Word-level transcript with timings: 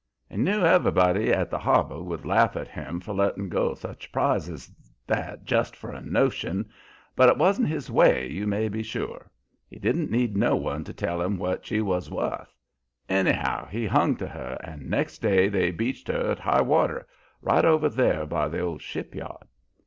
He 0.29 0.35
knew 0.37 0.63
everybody 0.65 1.31
at 1.31 1.51
the 1.51 1.59
Harbor 1.59 2.01
would 2.01 2.25
laugh 2.25 2.55
at 2.55 2.67
him 2.67 2.99
for 2.99 3.13
lettin' 3.13 3.49
go 3.49 3.75
such 3.75 4.07
a 4.07 4.09
prize 4.09 4.49
as 4.49 4.67
that 5.05 5.45
just 5.45 5.75
for 5.75 5.91
a 5.93 6.01
notion, 6.01 6.67
and 7.19 7.29
it 7.29 7.37
wan't 7.37 7.67
his 7.67 7.91
way, 7.91 8.27
you 8.27 8.47
may 8.47 8.67
be 8.67 8.81
sure; 8.81 9.29
he 9.69 9.77
didn't 9.77 10.09
need 10.09 10.35
no 10.35 10.55
one 10.55 10.83
to 10.85 10.91
tell 10.95 11.21
him 11.21 11.37
what 11.37 11.67
she 11.67 11.81
was 11.81 12.09
wuth. 12.09 12.51
Anyhow 13.09 13.67
he 13.67 13.85
hung 13.85 14.15
to 14.15 14.27
her, 14.27 14.57
and 14.63 14.89
next 14.89 15.19
day 15.19 15.47
they 15.49 15.69
beached 15.69 16.07
her 16.07 16.31
at 16.31 16.39
high 16.39 16.63
water, 16.63 17.07
right 17.43 17.63
over 17.63 17.87
there 17.87 18.25
by 18.25 18.47
the 18.47 18.59
old 18.59 18.81
ship 18.81 19.13
yard. 19.13 19.45